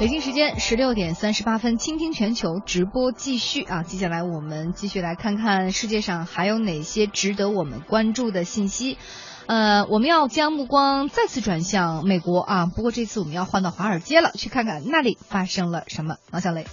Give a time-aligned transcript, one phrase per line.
[0.00, 3.82] 北京时间十六点三十八分，倾听全球直播继续啊！
[3.82, 8.96] 接下来我们继续来看看世界上还有哪些值得我们关注的信息。
[9.44, 16.16] 呃，我们要将目光再次转向美国啊，不过这次我们要换到华尔街了，去看看那里发生了什么。
[16.30, 16.64] 王小雷。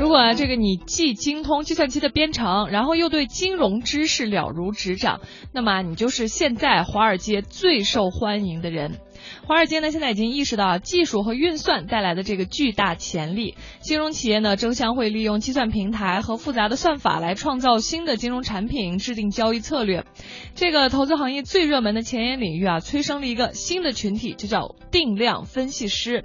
[0.00, 5.20] 如果啊，这个你既精通计算机的编程，然后又对金融知识了如指掌，
[5.52, 8.98] 那么你就是现在华尔街最受欢迎的人。
[9.46, 20.06] 华尔街呢，现在已经意识到技术和运算带来的这个巨大潜力，金融企业呢争相会利用计算平台和复杂的算法来创造新的金融产品，制定交易策略。
[20.54, 26.24] 这个投资行业最热门的前沿领域啊，催生了一个新的群体，就叫定量分析师。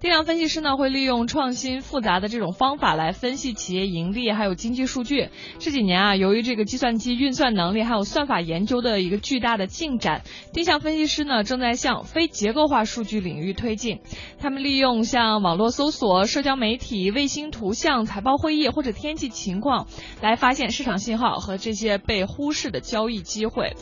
[0.00, 5.30] 定量分析师呢，会利用创新复杂的这种方法来分析企业盈利还有经济数据。
[5.58, 14.00] 这几年啊，由于这个计算机运算能力还有算法研究的一个巨大的进展，定向分析师呢正在向非结构化数据领域推进。
[14.38, 19.86] 他们利用像网络搜索、社交媒体、卫星图像、财报会议或者天气情况，
[20.20, 23.72] 来发现市场信号和这些被忽视的交易机会。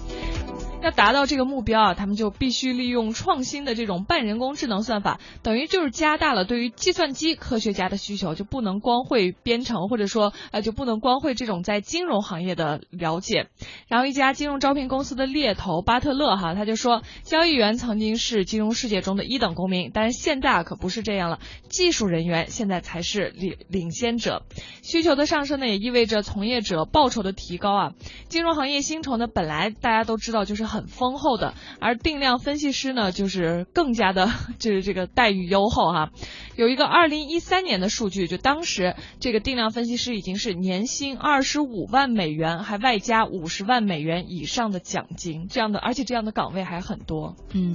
[0.82, 13.46] 要达到这个目标啊，他们就必须利用创新的这种半人工智能算法，等于就是加大了对于计算机科学家的需求，就不能光会编程，或者说呃就不能光会这种在金融行业的了解。
[13.86, 21.38] 然后一家金融招聘公司的猎头巴特勒哈，他就说，交易员曾经是金融世界中的一等公民，但是现在可不是这样了，
[21.68, 24.42] 技术人员现在才是领领先者。
[24.82, 27.92] 需求的上升呢，也意味着从业者报酬的提高啊。
[28.28, 30.71] 金融行业薪酬呢，本来大家都知道就是。
[30.72, 36.10] 很丰厚的，而定量分析师呢，就是更加的，就是这个待遇优厚哈。
[36.56, 47.36] 有一个二零一三年的数据，就当时这个定量分析师已经是年薪二十五万美元，还外加五十万美元以上的奖金，这样的，而且这样的岗位还很多。
[47.52, 47.74] 嗯，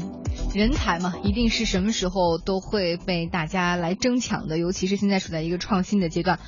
[0.56, 6.40] 人才嘛，一定是什么时候都会被大家来争抢的，尤其是现在处在一个创新的阶段。